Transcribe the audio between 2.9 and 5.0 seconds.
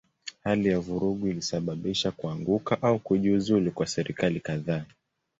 kujiuzulu kwa serikali kadhaa.